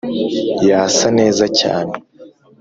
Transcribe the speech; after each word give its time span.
yasa 0.69 1.07
neza 1.17 1.45
cyane. 1.59 1.93